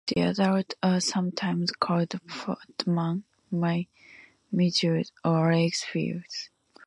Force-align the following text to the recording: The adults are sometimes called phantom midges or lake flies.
The 0.07 0.19
adults 0.21 0.73
are 0.81 0.99
sometimes 0.99 1.69
called 1.73 2.15
phantom 2.27 3.23
midges 4.51 5.11
or 5.23 5.53
lake 5.53 5.75
flies. 5.75 6.49